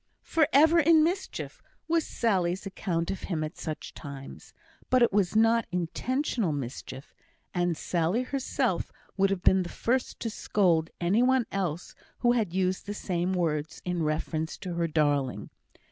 "For 0.23 0.47
ever 0.51 0.79
in 0.79 1.03
mischief," 1.03 1.61
was 1.87 2.07
Sally's 2.07 2.65
account 2.65 3.11
of 3.11 3.21
him 3.29 3.43
at 3.43 3.55
such 3.55 3.93
times; 3.93 4.51
but 4.89 5.03
it 5.03 5.13
was 5.13 5.35
not 5.35 5.67
intentional 5.71 6.51
mischief; 6.51 7.13
and 7.53 7.77
Sally 7.77 8.23
herself 8.23 8.91
would 9.15 9.29
have 9.29 9.43
been 9.43 9.61
the 9.61 9.69
first 9.69 10.19
to 10.21 10.31
scold 10.31 10.89
any 10.99 11.21
one 11.21 11.45
else 11.51 11.93
who 12.21 12.31
had 12.31 12.51
used 12.51 12.87
the 12.87 12.95
same 12.95 13.33
words 13.33 13.79
in 13.85 14.01
reference 14.01 14.57
to 14.57 14.73
her 14.73 14.87
darling. 14.87 15.51